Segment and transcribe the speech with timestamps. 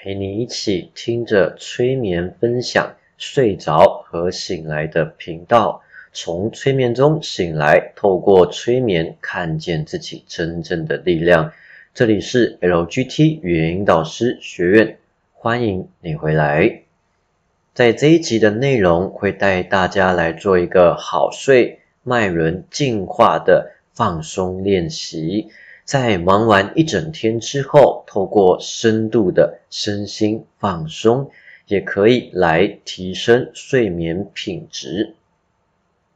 [0.00, 5.82] 陪你一起听着催眠分享，睡着和醒来的频道，
[6.12, 11.52] 从催眠中醒来，透过催眠看见自己真正的力量。
[11.94, 14.98] 这里是 LGT 语言引导师学院，
[15.32, 16.82] 欢迎你回来。
[17.74, 25.48] 在这一集的内容，会带大家来做一个好睡脉轮净化的放松练习。
[25.88, 31.30] 在忙完一整天之后，透过深度的身心放松，
[31.66, 35.14] 也可以来提升睡眠品质。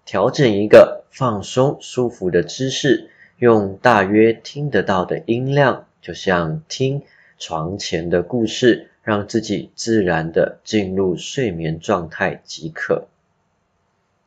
[0.05, 3.09] 调整一个放松舒服的姿势，
[3.39, 7.01] 用大约听得到的音量，就像听
[7.39, 13.07] 床前的故事，让自己自然的进入睡眠状态即可。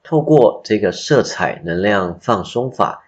[0.02, 3.04] 透过这个色彩能量放松法。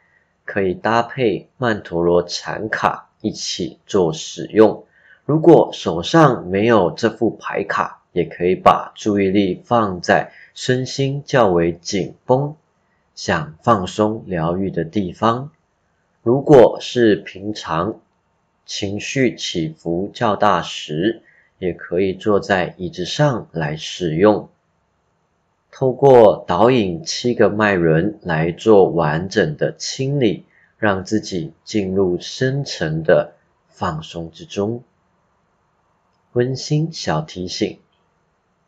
[0.48, 4.86] 可以搭配曼陀罗禅卡一起做使用。
[5.26, 12.56] 如果手上没有这副牌卡，也可以把注意力放在身心较为紧绷、
[13.14, 15.52] 想放松疗愈的地方。
[16.24, 18.00] 如果是平常
[18.66, 21.22] 情绪起伏较大时，
[21.60, 24.50] 也可以坐在椅子上来使用。
[25.80, 30.44] 透过导引七个脉轮来做完整的清理，
[30.80, 33.36] 让自己进入深层的
[33.68, 34.82] 放松之中。
[36.34, 37.78] 温馨小提醒：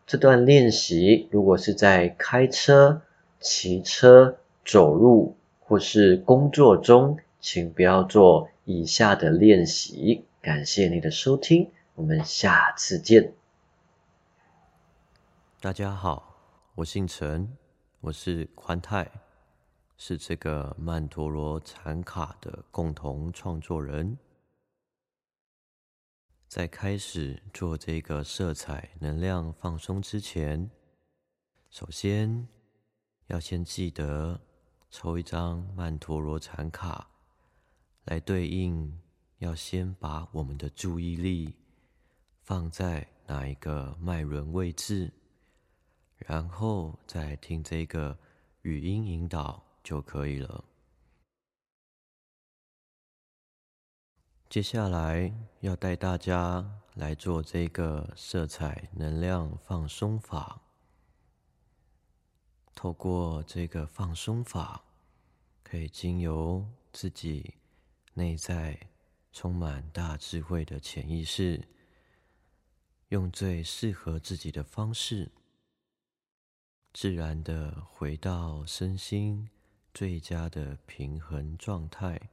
[0.05, 3.01] 这段练习如果是在开车、
[3.39, 10.25] 骑车、走路或是工作中，请不要做以下的练习。
[10.43, 13.33] 感谢你的收听，我们下次见。
[15.59, 16.28] 大家好。
[16.75, 17.57] 我姓陈，
[17.99, 19.11] 我是宽泰，
[19.97, 24.17] 是这个曼陀罗禅卡的共同创作人。
[26.47, 30.69] 在开始做这个色彩能量放松之前，
[31.69, 32.47] 首先
[33.27, 34.39] 要先记得
[34.89, 37.09] 抽一张曼陀罗禅卡，
[38.05, 38.97] 来对应
[39.39, 41.53] 要先把我们的注意力
[42.41, 45.11] 放在哪一个脉轮位置。
[46.19, 48.17] 然后再听这个
[48.61, 50.63] 语音引导就可以了。
[54.49, 60.61] 接下来要带大家来做这个色彩能量放松法。
[62.73, 64.83] 透过这个放松法，
[65.63, 67.55] 可以经由自己
[68.13, 68.87] 内在
[69.31, 71.67] 充满大智慧的潜意识，
[73.09, 75.31] 用最适合自己的方式。
[76.91, 79.47] 自然的回到身心
[79.93, 82.31] 最佳的平衡状态，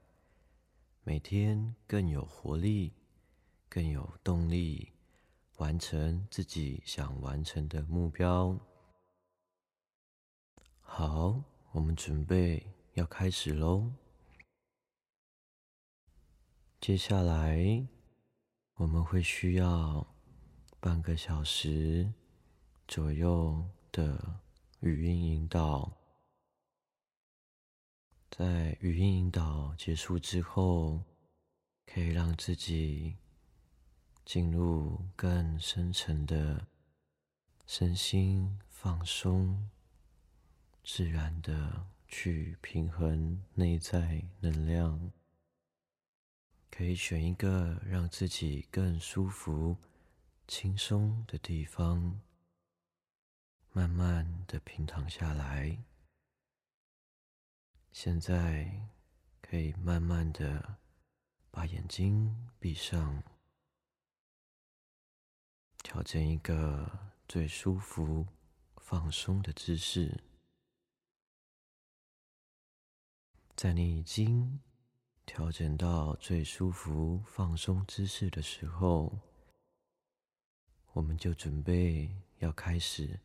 [1.04, 2.94] 每天更有活力，
[3.68, 4.92] 更有动力，
[5.58, 8.58] 完成自己想完成的目标。
[10.80, 11.42] 好，
[11.72, 13.92] 我们准备要开始喽。
[16.80, 17.86] 接下来
[18.76, 20.14] 我们会需要
[20.80, 22.10] 半个小时
[22.88, 23.62] 左右
[23.92, 24.40] 的。
[24.80, 25.90] 语音引导，
[28.30, 31.02] 在语音引导结束之后，
[31.86, 33.16] 可以让自己
[34.24, 36.66] 进入更深层的
[37.66, 39.70] 身心放松，
[40.84, 45.10] 自然的去平衡内在能量。
[46.70, 49.78] 可以选一个让自己更舒服、
[50.46, 52.20] 轻松的地方。
[53.76, 55.76] 慢慢的平躺下来，
[57.92, 58.88] 现在
[59.42, 60.78] 可以慢慢的
[61.50, 63.22] 把眼睛闭上，
[65.80, 66.90] 调整一个
[67.28, 68.26] 最舒服、
[68.78, 70.24] 放松的姿势。
[73.54, 74.58] 在你已经
[75.26, 79.18] 调整到最舒服、放松姿势的时候，
[80.94, 83.20] 我们就准备要开始。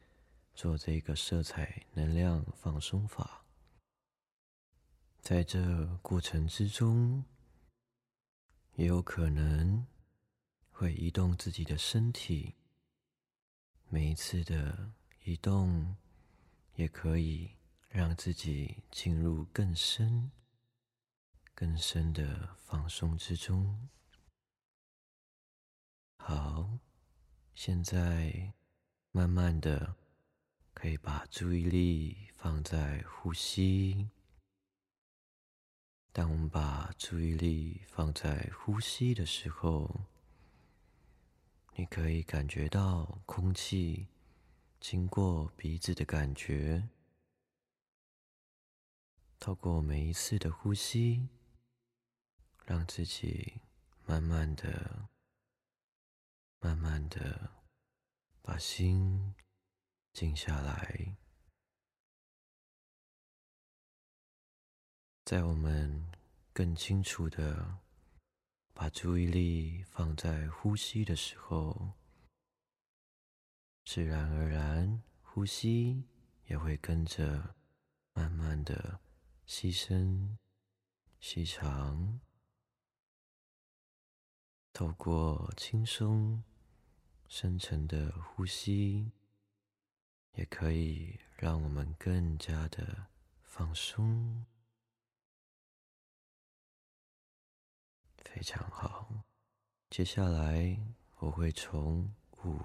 [0.61, 3.43] 做这个色彩能量放松法，
[5.19, 7.25] 在这过程之中，
[8.75, 9.87] 也有可能
[10.69, 12.53] 会移动自己的身体。
[13.89, 14.91] 每一次的
[15.23, 15.97] 移动，
[16.75, 17.49] 也可以
[17.89, 20.29] 让自己进入更深、
[21.55, 23.89] 更深的放松之中。
[26.17, 26.77] 好，
[27.55, 28.53] 现在
[29.11, 29.95] 慢慢的。
[30.73, 34.09] 可以把注意力放在呼吸。
[36.13, 40.01] 当我们把注意力放在呼吸的时候，
[41.75, 44.07] 你可以感觉到空气
[44.79, 46.89] 经过鼻子的感觉，
[49.39, 51.29] 透过每一次的呼吸，
[52.65, 53.61] 让自己
[54.05, 55.07] 慢慢的、
[56.59, 57.51] 慢慢的
[58.41, 59.33] 把心
[60.13, 61.15] 静下来。
[65.25, 66.11] 在我们
[66.51, 67.79] 更清楚的
[68.73, 71.93] 把注意力放在呼吸的时候，
[73.85, 76.03] 自然而然，呼吸
[76.45, 77.55] 也会跟着
[78.13, 78.99] 慢慢的
[79.45, 80.37] 吸深、
[81.19, 82.19] 吸长。
[84.73, 86.43] 透过轻松、
[87.27, 89.11] 深沉的呼吸，
[90.33, 93.07] 也可以让我们更加的
[93.43, 94.45] 放松。
[98.23, 99.25] 非常好，
[99.89, 100.79] 接下来
[101.17, 102.13] 我会从
[102.45, 102.59] 五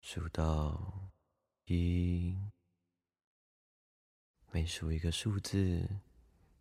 [0.00, 1.10] 数到
[1.64, 2.38] 一，
[4.52, 5.88] 每数一个数字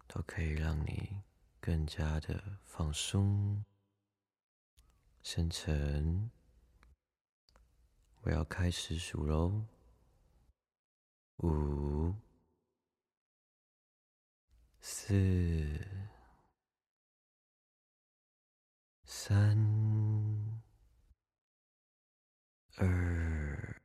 [0.08, 1.22] 都可以让你
[1.60, 3.64] 更加的放松、
[5.22, 6.32] 深沉。
[8.28, 9.66] 我要开始数喽，
[11.38, 12.14] 五、
[14.82, 15.80] 四。
[19.06, 19.58] 三、
[22.76, 23.82] 二、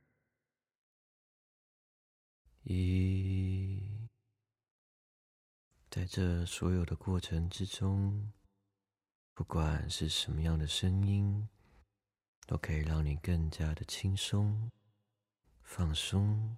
[2.63, 3.81] 一，
[5.89, 8.33] 在这所有的过程之中，
[9.33, 11.47] 不管是什么样的声音，
[12.45, 14.71] 都可以让你更加的轻松、
[15.61, 16.57] 放松，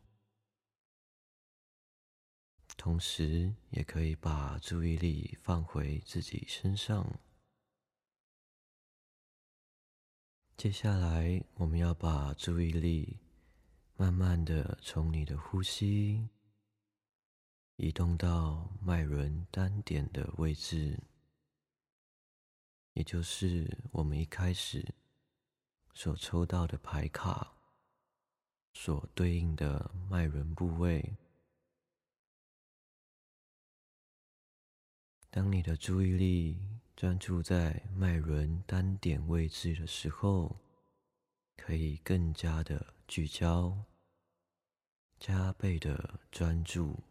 [2.76, 7.20] 同时也可以把注意力放回自己身上。
[10.58, 13.20] 接下来，我们要把注意力
[13.96, 16.30] 慢慢的从你的呼吸
[17.76, 20.98] 移动到脉轮单点的位置，
[22.94, 24.96] 也就是我们一开始
[25.96, 27.54] 所抽到的牌卡
[28.74, 31.16] 所对应的脉轮部位。
[35.32, 36.60] 当你的注意力。
[36.98, 40.56] 专注在脉轮单点位置的时候，
[41.58, 43.84] 可以更加的聚焦，
[45.20, 47.04] 加倍的专注，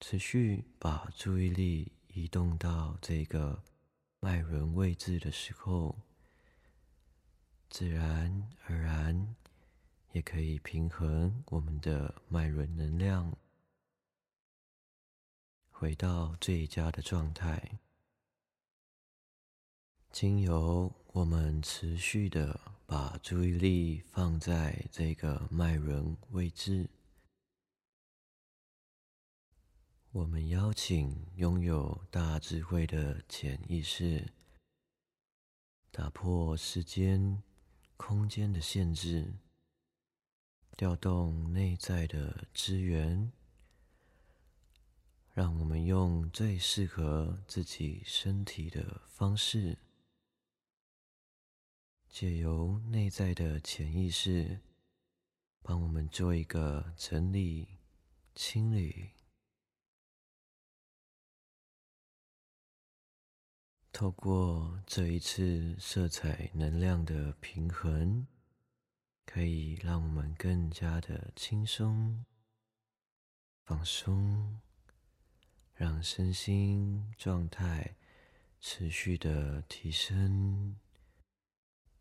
[0.00, 3.62] 持续把注意力移动到这个
[4.18, 5.96] 脉轮位置的时候，
[7.70, 9.36] 自然而然
[10.12, 13.36] 也可以平衡我们的脉轮能量，
[15.70, 17.78] 回到最佳的状态。
[20.10, 26.88] 经由我们持续的把注意力放在这个脉轮位置，
[30.10, 34.32] 我们邀请拥有大智慧的潜意识，
[35.90, 37.42] 打破时间、
[37.98, 39.34] 空间的限制，
[40.76, 43.30] 调动内在的资源，
[45.34, 49.76] 让我们用最适合自己身体的方式。
[52.08, 54.60] 借由内在的潜意识，
[55.60, 57.68] 帮我们做一个整理、
[58.34, 59.10] 清理。
[63.98, 68.24] 透过这一次色彩能量的平衡，
[69.26, 72.24] 可以让我们更加的轻松、
[73.64, 74.60] 放松，
[75.74, 77.96] 让身心状态
[78.60, 80.76] 持续的提升。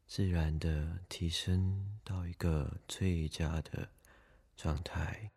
[0.05, 3.89] 自然的提升到一个最佳的
[4.55, 5.31] 状态，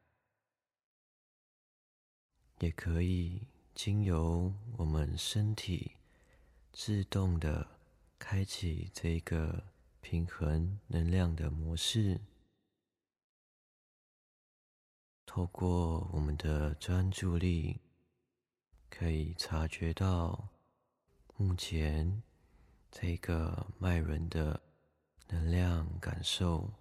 [2.59, 5.93] 也可以经由我们身体
[6.73, 7.67] 自动的
[8.19, 9.65] 开启这个
[10.01, 12.21] 平衡能量的模式，
[15.27, 17.81] 透过我们的专注力，
[18.89, 20.49] 可以察觉到
[21.37, 22.23] 目前。
[22.93, 24.61] 这个脉轮的
[25.29, 26.73] 能量感受，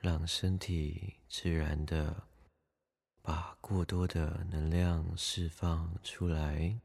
[0.00, 2.28] 让身体自然的
[3.20, 6.78] 把过多的能量释放出来。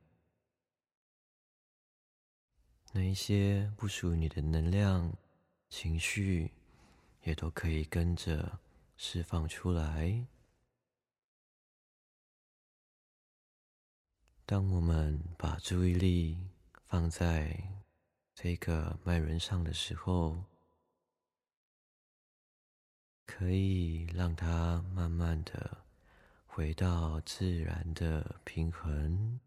[2.96, 5.14] 那一些不属于你的能量、
[5.68, 6.50] 情绪，
[7.24, 8.58] 也都可以跟着
[8.96, 10.26] 释放出来。
[14.46, 16.38] 当我们把注意力。
[16.88, 17.62] 放在
[18.36, 20.46] 这个脉轮上的时候，
[23.26, 25.84] 可以让它慢慢的
[26.46, 29.42] 回到自然的平衡，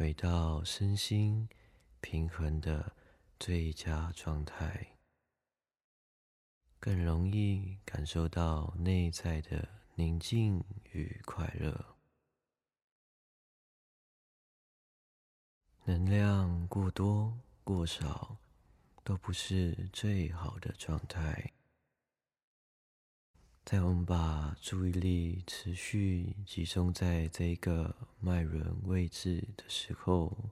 [0.00, 1.46] 回到身心
[2.00, 2.96] 平衡的
[3.38, 4.96] 最佳状态，
[6.78, 11.98] 更容易感受到内在的宁静与快乐。
[15.84, 18.38] 能量过多、过少，
[19.04, 21.52] 都不是最好的状态。
[23.64, 30.50] 在我们把注意力持续集中在这个脉轮位置的时候，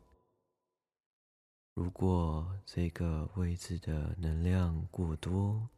[1.74, 5.68] 如果这个位置的能量过多，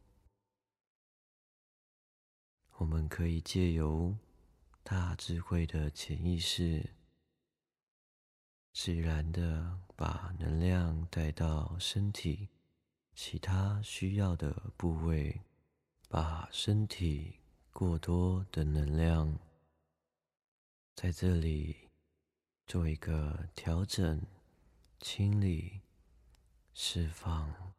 [2.77, 4.15] 我们可以借由
[4.83, 6.91] 大智慧的潜意识。
[8.73, 12.49] 自然的把能量带到身体
[13.15, 15.41] 其他需要的部位，
[16.13, 17.39] 把身体
[17.71, 19.39] 过多的能量
[20.93, 21.87] 在这里
[22.67, 24.21] 做一个调整、
[24.99, 25.79] 清理、
[26.73, 27.73] 释放，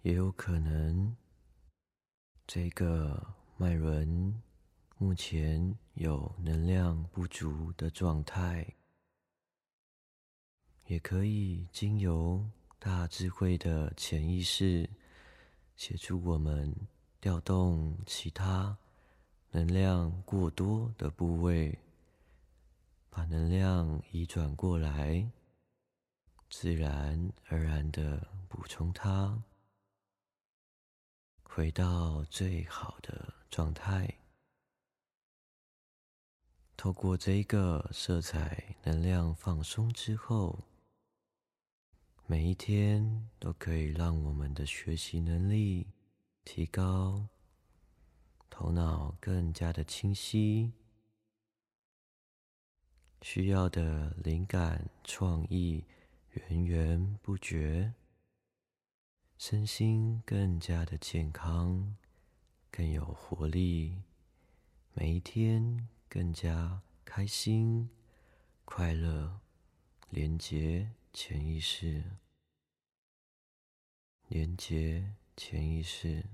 [0.00, 1.14] 也有可能
[2.46, 4.42] 这个脉轮。
[4.96, 8.66] 目前有能量不足的状态，
[10.86, 12.48] 也可以经由
[12.78, 14.88] 大智慧的潜意识
[15.80, 16.76] 协助我们
[17.22, 18.76] 调动其他
[19.52, 21.78] 能量过多的部位，
[23.08, 25.26] 把能量移转过来，
[26.50, 29.42] 自然而然的补充它，
[31.44, 34.18] 回到最好的状态。
[36.76, 40.58] 透过这个色彩能量放松之后，
[42.30, 45.88] 每一天都可以让我们的学习能力
[46.44, 47.26] 提高，
[48.48, 50.72] 头脑更加的清晰，
[53.20, 55.84] 需要的灵感创意
[56.30, 57.94] 源源不绝，
[59.36, 61.96] 身心更加的健康，
[62.70, 64.00] 更有活力，
[64.92, 65.88] 每一天。
[66.08, 67.90] 更加开心、
[68.64, 69.40] 快乐，
[70.10, 72.04] 连接潜意识，
[74.28, 76.24] 连接潜意识，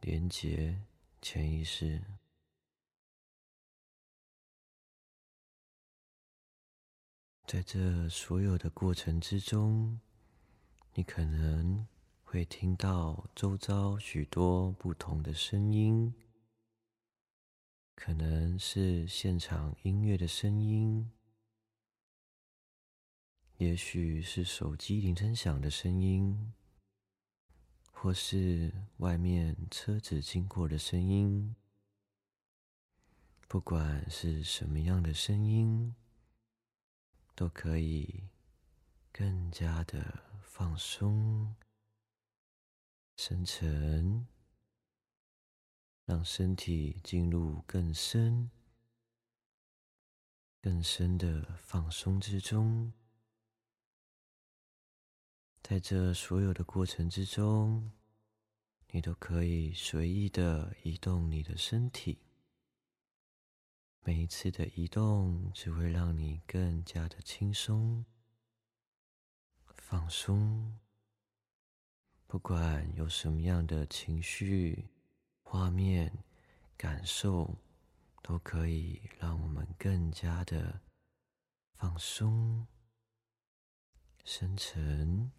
[0.00, 0.82] 连接
[1.22, 2.02] 潜意识。
[7.46, 10.00] 在这所有的过程之中，
[10.94, 11.86] 你可能
[12.22, 16.14] 会听到周遭许多不同的声音。
[17.94, 21.10] 可能是现场音乐的声音，
[23.64, 26.52] 也许是手机铃声响的声音，
[27.90, 31.56] 或是外面车子经过的声音。
[33.48, 35.94] 不管是什么样的声音，
[37.34, 38.24] 都可以
[39.10, 41.56] 更加的放松、
[43.16, 44.26] 深沉。
[46.04, 48.50] 让身体进入更深、
[50.60, 52.92] 更深的放松之中，
[55.66, 57.90] 在这所有的过程之中，
[58.90, 62.18] 你都可以随意的移动你的身体。
[64.02, 68.04] 每一次的移动，只会让你更加的轻松、
[69.72, 70.78] 放松。
[72.26, 74.90] 不管有什么样的情绪。
[75.46, 76.12] 画面、
[76.76, 77.56] 感受
[78.22, 80.80] 都可以让我们更加的
[81.76, 82.66] 放松、
[84.24, 85.30] 深沉。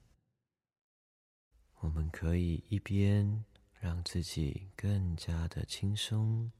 [1.86, 3.46] 我们可以一边
[3.80, 6.52] 让自己更加的轻松，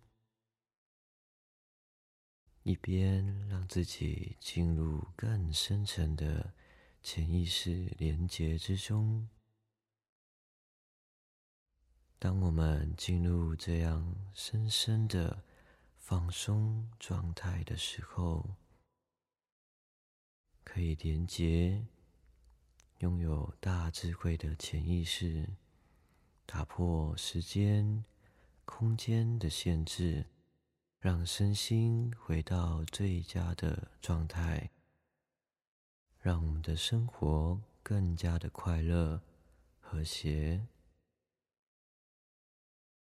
[2.62, 6.54] 一边让自己进入更深层的
[7.02, 9.28] 潜意识连接之中。
[12.20, 15.44] 当我们进入这样深深的
[15.98, 18.56] 放松状态的时候，
[20.64, 21.88] 可以连接
[23.00, 25.50] 拥有大智慧的潜意识，
[26.46, 28.06] 打破时间、
[28.64, 30.26] 空间的限制，
[31.00, 34.72] 让身心回到最佳的状态，
[36.20, 39.22] 让我们的生活更加的快乐、
[39.80, 40.66] 和谐。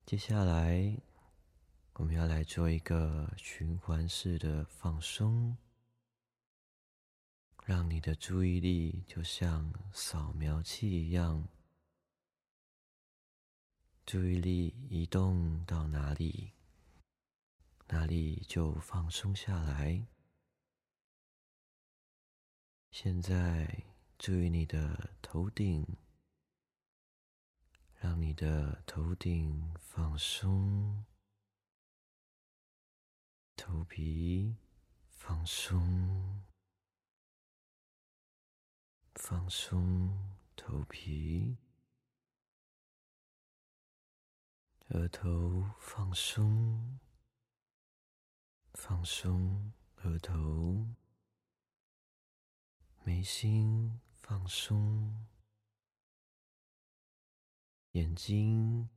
[0.06, 0.98] 接下来，
[1.94, 5.56] 我们要来做一个循环式的放松。
[7.66, 11.48] 让你的注意力就像扫描器一样，
[14.06, 16.52] 注意力移动到哪里，
[17.88, 20.06] 哪里就放松下来。
[22.92, 23.86] 现在
[24.20, 25.88] 注意你的头顶，
[27.96, 31.06] 让你的头顶放松，
[33.56, 34.58] 头皮
[35.10, 36.44] 放松。
[39.16, 41.56] 放松头皮，
[44.90, 47.00] 额头放松，
[48.74, 50.88] 放松额头，
[53.04, 55.28] 眉心放松，
[57.92, 58.90] 眼睛、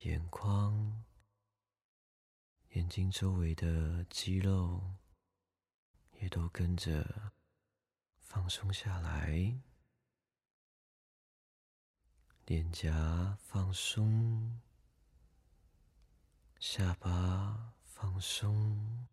[0.00, 1.04] 眼眶、
[2.70, 4.96] 眼睛周围的肌肉
[6.18, 7.32] 也都跟着。
[8.32, 9.60] 放松下来，
[12.46, 14.60] 脸颊放松，
[16.60, 19.08] 下巴放松，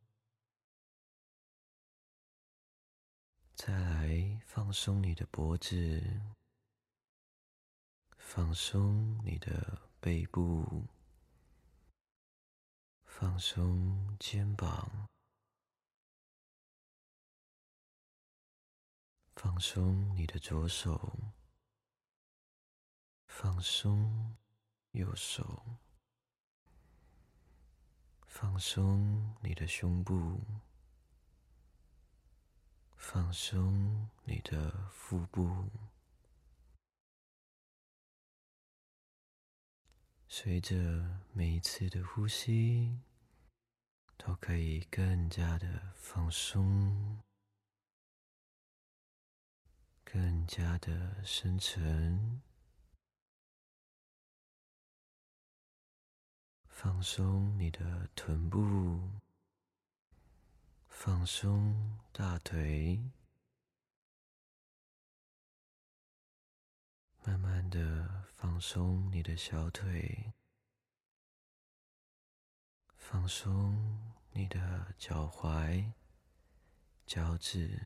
[3.55, 6.21] 再来放松你的脖子，
[8.19, 10.85] 放松你的背部，
[13.03, 15.07] 放松肩膀。
[19.39, 21.15] 放松你的左手，
[23.27, 24.35] 放松
[24.93, 25.63] 右手，
[28.25, 30.41] 放松你的胸部，
[32.95, 35.69] 放松你的腹部。
[40.27, 42.99] 随着每一次的呼吸，
[44.17, 47.26] 都可以更加的放松。
[50.09, 52.41] 更加的深沉，
[56.69, 59.19] 放松你的臀部，
[60.87, 63.03] 放松大腿，
[67.25, 70.33] 慢慢的放松你的小腿，
[72.95, 75.91] 放松你的脚踝、
[77.05, 77.85] 脚趾。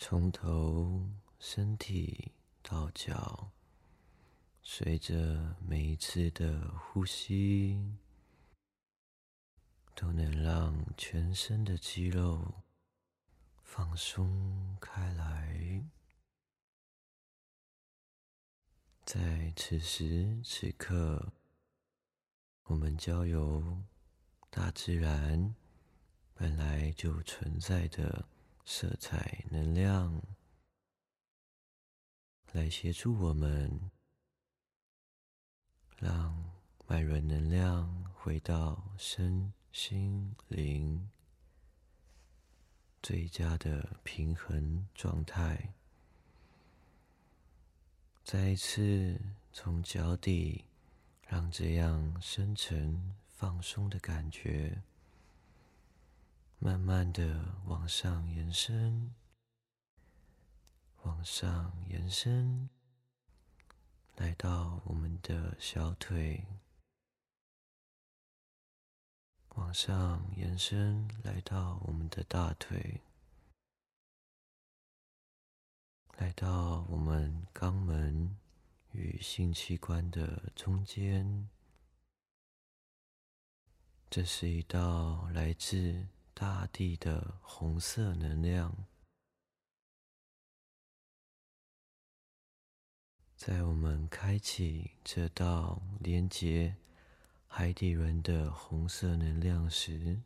[0.00, 2.30] 从头身体
[2.62, 3.50] 到脚，
[4.62, 7.98] 随着每一次的呼吸，
[9.96, 12.62] 都能让全身的肌肉
[13.64, 15.84] 放松开来。
[19.04, 21.32] 在此时此刻，
[22.66, 23.82] 我们交由
[24.48, 25.56] 大自然
[26.34, 28.28] 本来就存在的。
[28.70, 30.22] 色彩能量
[32.52, 33.90] 来协助我们，
[35.96, 36.52] 让
[36.86, 41.08] 脉轮能量回到身心灵
[43.02, 45.72] 最佳的平衡状态。
[48.22, 49.18] 再一次
[49.50, 50.66] 从脚底，
[51.26, 54.82] 让这样深沉放松的感觉。
[56.60, 59.14] 慢慢的往上延伸，
[61.02, 62.68] 往上延伸，
[64.16, 66.44] 来到我们的小腿；
[69.50, 73.02] 往上延伸，来到我们的大腿；
[76.16, 78.36] 来到我们肛门
[78.90, 81.48] 与性器官的中间。
[84.10, 86.08] 这是一道来自。
[86.40, 88.72] 大地的红色能量，
[93.34, 96.76] 在我们开启这道连接
[97.48, 100.20] 海底轮的红色能量时，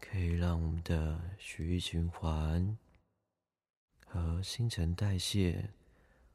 [0.00, 2.76] 可以让我们的血液循环
[4.04, 5.70] 和新陈代谢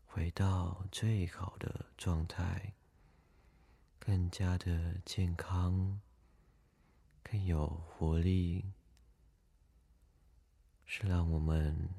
[0.05, 2.73] 回到最好的状态，
[3.99, 5.99] 更加的健康。
[7.23, 8.73] 更有活力，
[10.85, 11.89] 是让我们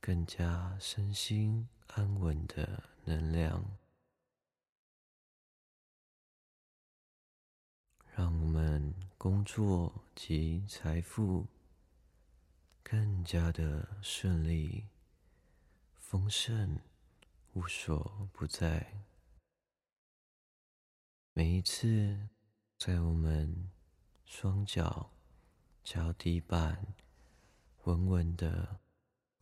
[0.00, 3.76] 更加身心安稳的能量，
[8.16, 11.46] 让我们工作及财富
[12.82, 14.88] 更加的顺利、
[15.98, 16.80] 丰盛、
[17.52, 19.04] 无所不在。
[21.34, 22.28] 每一次
[22.78, 23.71] 在我们
[24.34, 25.10] 双脚
[25.84, 26.86] 脚底板
[27.84, 28.80] 稳稳的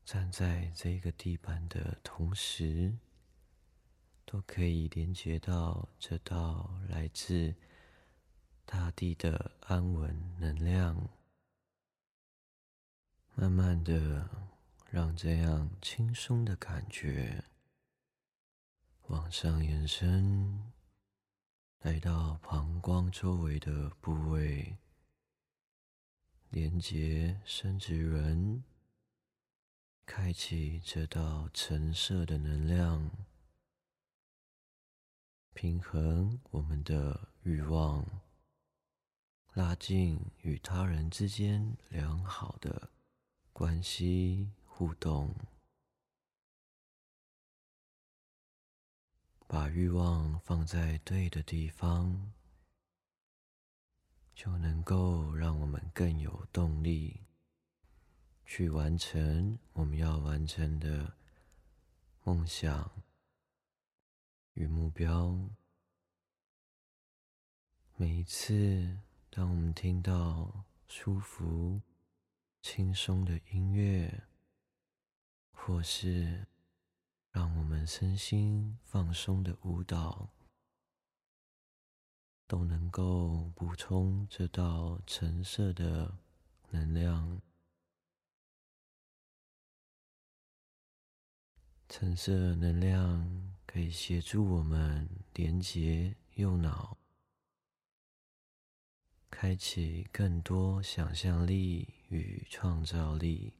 [0.05, 2.98] 站在这个地板的同时，
[4.24, 7.55] 都可以连接到这道来自
[8.64, 11.09] 大地的安稳能量，
[13.37, 14.29] 慢慢的
[14.90, 17.44] 让这样轻松的感觉
[19.07, 20.72] 往上延伸，
[21.81, 24.77] 来到膀胱周围的部位。
[26.51, 28.62] 连接生殖轮，
[30.05, 33.11] 开启这道橙色的能量，
[35.55, 38.05] 平衡我们的欲望，
[39.55, 42.90] 拉近与他人之间良好的
[43.55, 45.35] 关系互动，
[49.53, 52.31] 把欲望放在对的地方。
[54.33, 57.27] 就能够让我们更有动力
[58.47, 61.15] 去完成我们要完成的
[62.23, 62.91] 梦想
[64.55, 65.37] 与目标。
[67.97, 68.99] 每一次，
[69.31, 71.83] 当我们听到舒服、
[72.63, 74.23] 轻松的音乐，
[75.51, 76.47] 或是
[77.33, 80.31] 让我们身心放松的舞蹈，
[82.47, 86.19] 都能够补充这道橙色的
[86.71, 87.40] 能量。
[91.88, 96.97] 橙色能量可以协助我们连接右脑，
[99.29, 103.55] 开启更多想象力与创造力，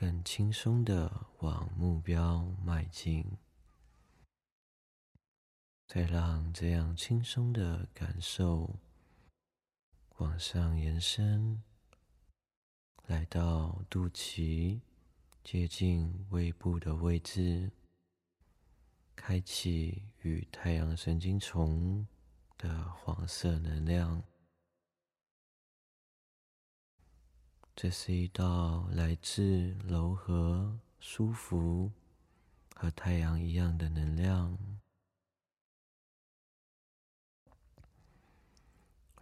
[0.00, 3.36] 更轻松的往目标迈进。
[5.86, 8.76] 再让这样轻松的感受
[10.16, 11.62] 往上延伸，
[13.08, 14.80] 来到肚脐
[15.44, 17.70] 接近胃部的位置，
[19.14, 22.06] 开启与太阳神经丛
[22.56, 24.29] 的黄色能量。
[27.82, 31.90] 这是一道来自柔和、舒服
[32.74, 34.58] 和太阳一样的能量。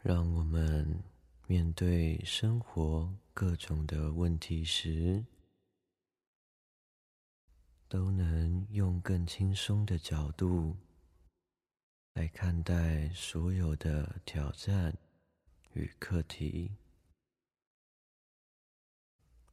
[0.02, 1.04] 让我们
[1.46, 5.24] 面对生活各种的问题时，
[7.88, 10.76] 都能用更轻松的角度
[12.14, 14.98] 来看待所有的挑战
[15.74, 16.72] 与课题。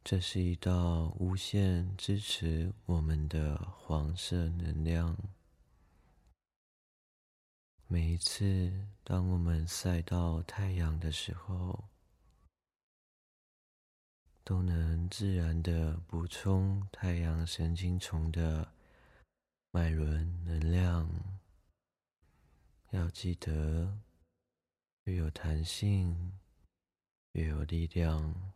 [0.06, 5.18] 这是一道无限支持我们的黄色能量。
[7.88, 11.86] 每一次，当我们晒到太阳的时候，
[14.44, 18.72] 都能自然的补充太阳神经丛的
[19.72, 21.10] 脉轮能量。
[22.92, 23.98] 要记得，
[25.06, 26.32] 越有弹性，
[27.32, 28.54] 越有力量。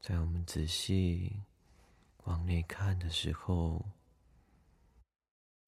[0.00, 1.40] 在我们仔细
[2.24, 3.84] 往内看的时候。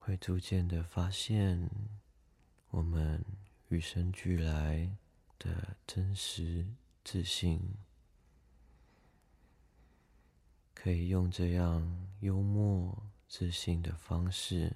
[0.01, 1.69] 会逐渐的发现，
[2.71, 3.23] 我们
[3.67, 4.97] 与生俱来
[5.37, 6.65] 的真实
[7.03, 7.75] 自信，
[10.73, 14.73] 可以用这样幽默、自信的方式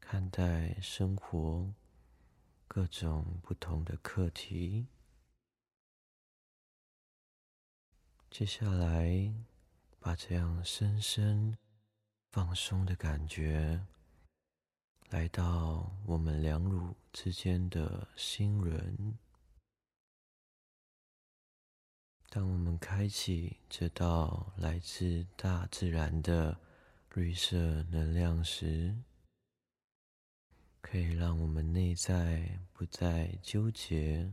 [0.00, 1.70] 看待生活
[2.66, 4.86] 各种不同的课题。
[8.32, 9.30] 接下来，
[10.00, 11.54] 把这样深深
[12.30, 13.84] 放松的感觉。
[15.10, 19.18] 来到我们两乳之间的心轮，
[22.30, 26.58] 当我们开启这道来自大自然的
[27.12, 28.96] 绿色能量时，
[30.80, 34.32] 可以让我们内在不再纠结，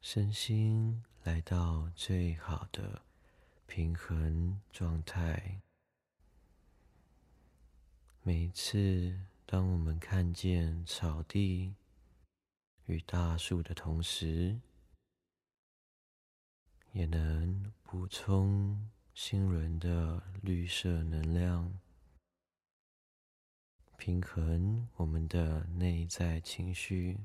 [0.00, 3.02] 身心来到最好的
[3.66, 5.60] 平衡状态。
[8.22, 11.74] 每一次，当我们看见草地
[12.86, 14.58] 与大树的同时，
[16.92, 21.78] 也能补充心轮的绿色能量，
[23.98, 27.18] 平衡我们的内在情绪，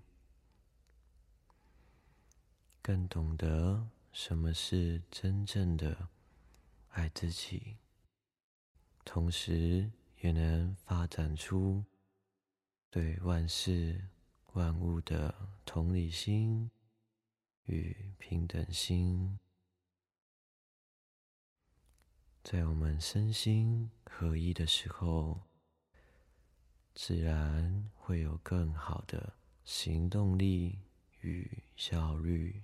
[2.86, 6.08] 更懂得什么是真正的
[6.90, 7.78] 爱自己，
[9.04, 9.90] 同时。
[10.22, 11.84] 也能发展出
[12.90, 14.10] 对万事
[14.54, 16.72] 万物的同理心
[17.66, 19.38] 与平等心。
[22.44, 25.44] 在我们身心合一的时候，
[26.96, 30.80] 自然会有更好的行动力
[31.22, 32.64] 与效率。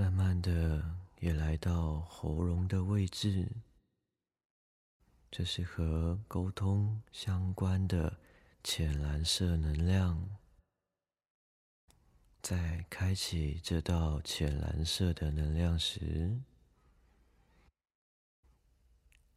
[0.00, 3.46] 慢慢的，也来到喉咙的位置，
[5.30, 8.18] 这是和沟通相关的
[8.64, 10.38] 浅蓝色能量。
[12.40, 16.40] 在开启这道浅蓝色的能量时，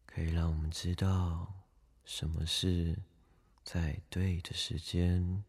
[0.06, 1.65] 可以让我们知道
[2.06, 2.97] 什么是
[3.65, 5.43] 在对的时间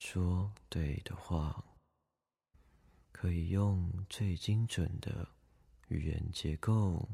[0.00, 1.62] 说对的话，
[3.18, 5.26] 可以用最精准的
[5.88, 7.08] 语言结构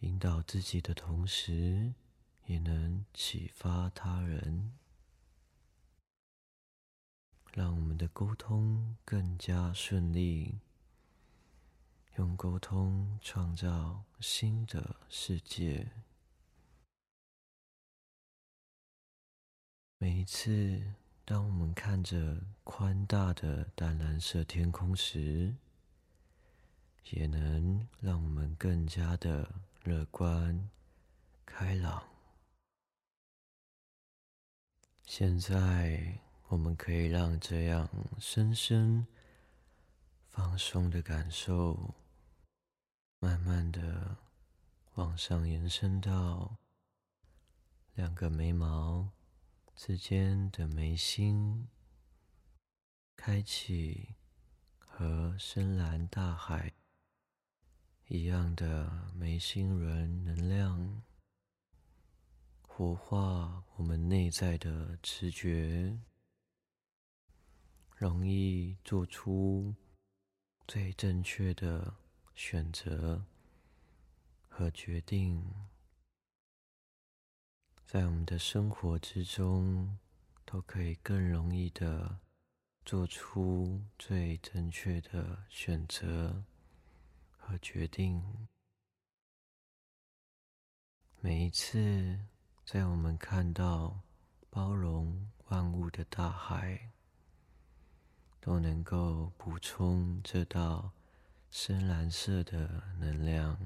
[0.00, 1.94] 引导自己的同时，
[2.44, 4.74] 也能启发他人。
[7.54, 10.60] 让我们的沟通更加顺利，
[12.18, 15.90] 用沟通创造新的世界。
[19.96, 20.92] 每一次，
[21.24, 25.54] 当我们看着宽大的淡蓝色天空时，
[27.10, 30.68] 也能让我们更加的乐观
[31.44, 32.02] 开朗。
[35.04, 36.20] 现在。
[36.48, 37.88] 我们可以让这样
[38.20, 39.04] 深深
[40.28, 41.94] 放松的感受，
[43.18, 44.18] 慢慢的
[44.94, 46.58] 往上延伸到
[47.94, 49.08] 两个眉毛
[49.76, 51.68] 之间的眉心，
[53.16, 54.14] 开启
[54.78, 56.72] 和深蓝大海
[58.06, 61.02] 一样的眉心轮能量，
[62.62, 65.98] 活化我们内在的直觉。
[67.96, 69.74] 容易做出
[70.66, 71.94] 最正确的
[72.34, 73.24] 选择
[74.48, 75.44] 和决定，
[77.94, 79.96] 在我们的生活之中，
[80.44, 82.18] 都可以更容易的
[82.84, 86.42] 做出最正确的选择
[87.38, 88.48] 和决定。
[91.20, 92.18] 每一次，
[92.64, 94.00] 在我们看到
[94.50, 96.90] 包容万物的大海。
[98.40, 100.90] 都能够补充这道
[101.48, 103.56] 深蓝色的能量，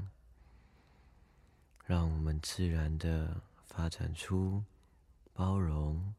[1.87, 3.41] 让我们自然的
[3.79, 4.65] 发展出
[5.33, 6.13] 包容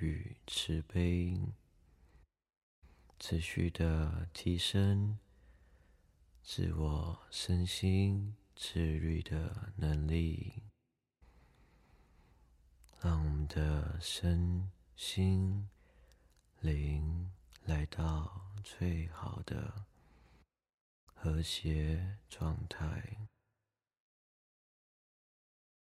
[0.00, 1.40] 与慈悲，
[3.18, 5.18] 持续的提升
[6.42, 10.62] 自我身心自律的能力，
[13.00, 15.70] 让我们的身心
[16.60, 17.32] 灵。
[17.64, 19.86] 来到最好的
[21.14, 23.26] 和谐状态。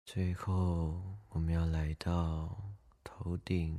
[0.05, 3.77] 最后，我们要来到头顶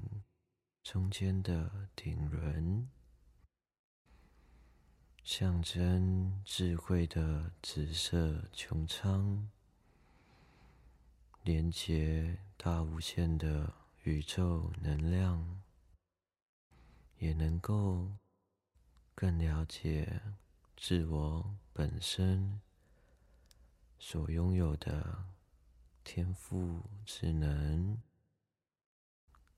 [0.82, 2.86] 中间的顶轮，
[5.24, 9.48] 象征智慧的紫色穹苍，
[11.44, 15.62] 连接大无限的宇宙能量。
[17.16, 18.12] 也能够
[19.14, 20.20] 更了解
[20.76, 22.60] 自我本身
[23.98, 25.24] 所拥有的
[26.08, 28.00] 天赋只能，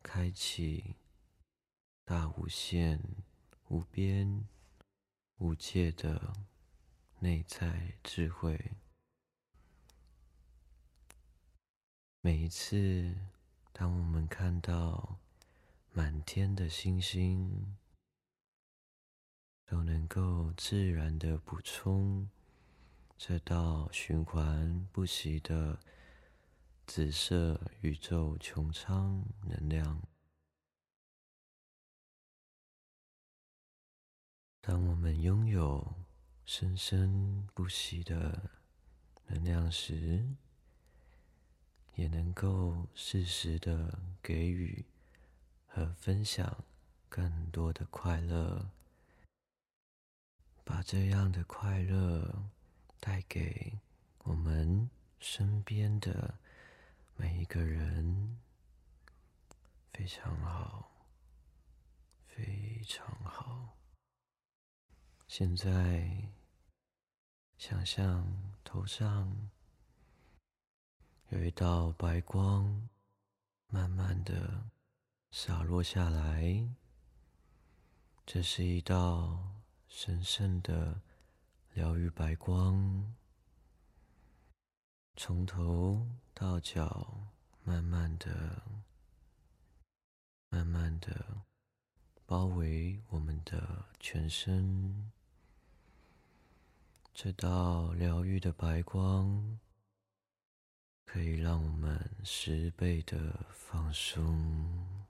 [0.02, 0.96] 开启
[2.06, 2.98] 大无限、
[3.68, 4.48] 无边、
[5.37, 6.32] 无界的
[7.18, 8.72] 内在智慧。
[12.22, 13.14] 每一次，
[13.70, 15.18] 当我们看到。
[15.90, 17.76] 满天的星星
[19.66, 22.28] 都能够自然的补充
[23.16, 25.80] 这道循环不息的
[26.88, 30.03] 紫色宇宙穹苍能量。
[34.62, 35.94] 当我们拥有
[36.46, 38.51] 生生不息的
[39.27, 40.27] 能量时，
[41.94, 44.87] 也能够适时的给予。
[45.70, 46.64] 和分享
[47.11, 48.70] 更多的快乐，
[50.64, 52.48] 把这样的快乐
[52.98, 53.79] 带给
[54.24, 54.88] 我们
[55.20, 56.40] 身边的
[57.20, 58.38] 每一个人，
[59.92, 60.88] 非常好，
[62.24, 63.76] 非常好。
[65.26, 66.31] 现在，
[67.57, 68.24] 想象
[68.62, 69.50] 头上
[71.31, 72.88] 有一道白光，
[73.66, 74.70] 慢慢的。
[75.31, 76.66] 洒落下来。
[78.24, 81.02] 这是一道神圣的
[81.74, 83.14] 疗愈白光，
[85.16, 86.09] 从头
[86.40, 87.33] 到脚，
[87.64, 88.62] 慢慢的、
[90.51, 91.42] 慢慢的
[92.27, 95.11] 包围我们的全身。
[97.12, 99.59] 这道疗愈的白光，
[101.05, 105.05] 可以让我们十倍的放松，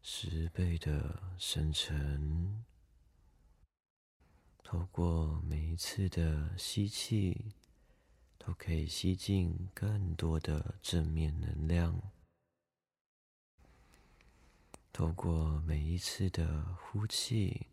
[0.00, 2.64] 十倍的深沉。
[4.62, 7.52] 透过每一次的吸气，
[8.42, 11.92] 都可以吸进更多的正面能量；
[14.90, 17.66] 透过每一次的呼气，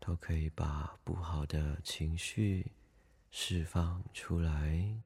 [0.00, 2.72] 都可以把不好的情绪
[3.30, 5.02] 释放出来，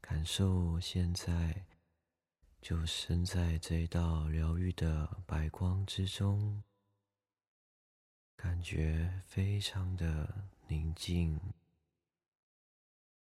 [0.00, 1.66] 感受现在
[2.62, 6.62] 就身在这道疗愈的白光之中，
[8.36, 11.38] 感觉非常的宁静、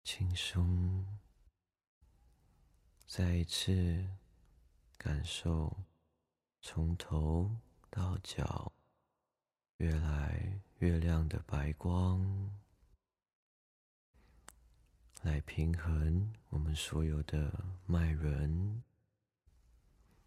[0.06, 1.04] 轻松。
[3.08, 4.08] 再一次
[5.00, 5.76] 感受
[6.62, 7.50] 从头
[7.90, 8.72] 到脚。
[9.78, 12.24] 越来越亮的白光，
[15.24, 18.84] 来平衡我们所有的脉轮，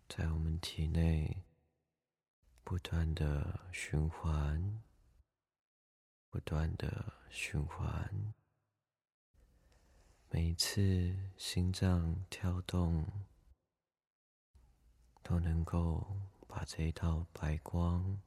[0.08, 1.44] 在我们体内
[2.62, 4.82] 不断的循环，
[6.28, 8.34] 不断的循环。
[10.30, 13.06] 每一次心脏跳动，
[15.22, 16.06] 都能够
[16.46, 18.20] 把这一道白光。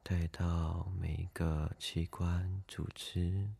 [0.00, 3.50] 带到每一个器官、组织，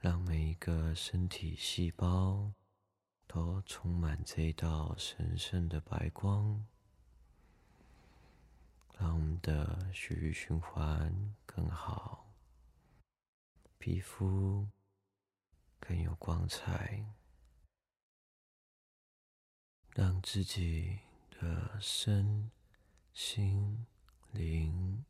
[0.00, 2.52] 让每一个身体细胞
[3.28, 6.66] 都充满这一道神圣的白光，
[8.98, 12.25] 让我们的血液循环更好，
[13.78, 14.68] 皮肤
[15.80, 17.04] 更有光彩，
[19.94, 22.50] 让自己的身。
[23.16, 23.86] 心
[24.30, 25.06] 灵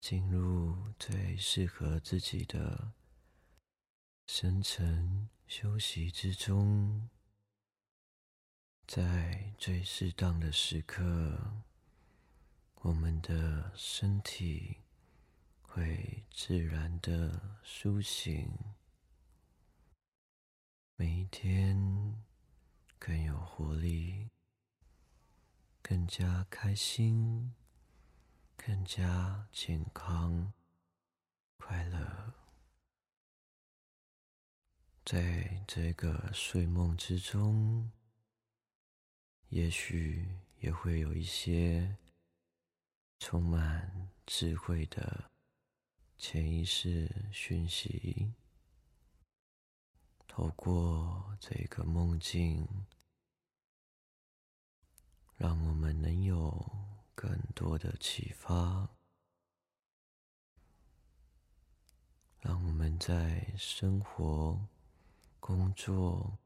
[0.00, 2.94] 进入最适合自己的
[4.26, 7.10] 深层休息之中，
[8.86, 11.62] 在最适当的时刻，
[12.76, 14.78] 我们的身体
[15.72, 18.52] 会自然的苏醒，
[20.96, 22.20] 每一天
[22.98, 24.28] 更有活力。
[25.80, 27.52] 更加开心，
[28.56, 30.52] 更加健康、
[31.56, 32.34] 快乐，
[35.04, 37.90] 在这个睡梦之中，
[39.48, 41.96] 也许也会有一些
[43.18, 45.28] 充满智慧的
[46.22, 48.34] 潜意识讯息，
[50.28, 52.68] 透过这个梦境。
[55.38, 56.70] 让我们能有
[57.14, 58.90] 更多的启发，
[62.40, 64.68] 让我们在生活、
[65.40, 66.38] 工作、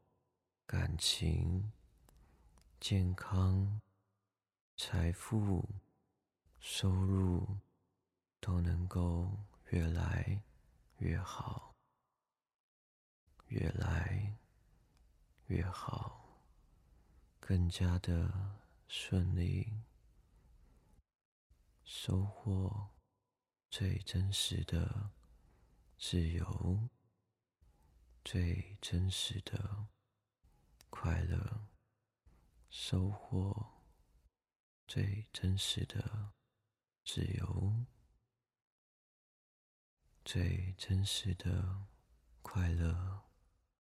[0.64, 1.72] 感情、
[2.78, 3.80] 健康、
[4.76, 5.68] 财富、
[6.60, 7.58] 收入
[8.38, 9.36] 都能够
[9.74, 10.40] 越来
[10.98, 11.74] 越好，
[13.48, 14.36] 越来
[15.46, 16.24] 越好，
[17.40, 18.62] 更加的。
[18.86, 19.72] 顺利，
[21.82, 22.90] 收获
[23.70, 25.10] 最真实的
[25.98, 26.88] 自由，
[28.22, 29.88] 最真实的
[30.90, 31.66] 快乐，
[32.70, 33.82] 收获
[34.86, 36.32] 最真实的
[37.04, 37.84] 自由，
[40.24, 41.86] 最真实的
[42.40, 43.23] 快乐。